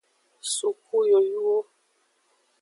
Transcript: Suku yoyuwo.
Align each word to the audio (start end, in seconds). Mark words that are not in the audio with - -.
Suku 0.53 0.95
yoyuwo. 1.11 1.57